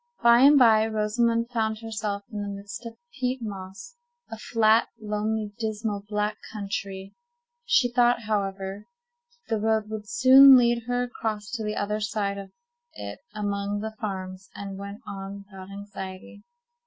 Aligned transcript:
By 0.23 0.39
and 0.39 0.57
by, 0.57 0.87
Rosamond 0.87 1.51
found 1.51 1.77
herself 1.81 2.23
in 2.31 2.41
the 2.41 2.47
midst 2.47 2.87
of 2.87 2.93
a 2.93 3.17
peat 3.19 3.39
moss—a 3.39 4.35
flat, 4.39 4.87
lonely, 4.99 5.53
dismal, 5.59 6.03
black 6.09 6.37
country. 6.51 7.13
She 7.65 7.87
thought, 7.91 8.23
however, 8.23 8.87
that 9.47 9.55
the 9.55 9.61
road 9.61 9.91
would 9.91 10.09
soon 10.09 10.57
lead 10.57 10.85
her 10.87 11.03
across 11.03 11.51
to 11.51 11.63
the 11.63 11.75
other 11.75 11.99
side 11.99 12.39
of 12.39 12.49
it 12.95 13.19
among 13.35 13.81
the 13.81 13.95
farms, 14.01 14.49
and 14.55 14.75
went 14.79 15.01
on 15.05 15.45
without 15.45 15.69
anxiety. 15.69 16.41